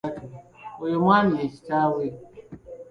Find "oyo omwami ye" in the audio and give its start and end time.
0.83-1.47